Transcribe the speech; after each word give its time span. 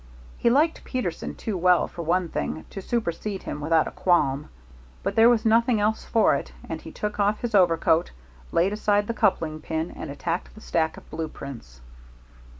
He 0.35 0.49
liked 0.49 0.83
Peterson 0.83 1.35
too 1.35 1.55
well, 1.55 1.87
for 1.87 2.01
one 2.01 2.27
thing, 2.29 2.65
to 2.71 2.81
supersede 2.81 3.43
him 3.43 3.61
without 3.61 3.87
a 3.87 3.91
qualm. 3.91 4.49
But 5.03 5.15
there 5.15 5.29
was 5.29 5.45
nothing 5.45 5.79
else 5.79 6.03
for 6.05 6.33
it, 6.33 6.51
and 6.67 6.81
he 6.81 6.91
took 6.91 7.19
off 7.19 7.41
his 7.41 7.53
overcoat, 7.53 8.09
laid 8.51 8.73
aside 8.73 9.05
the 9.05 9.13
coupling 9.13 9.61
pin, 9.61 9.91
and 9.91 10.09
attacked 10.09 10.55
the 10.55 10.61
stack 10.61 10.97
of 10.97 11.07
blue 11.11 11.27
prints. 11.27 11.81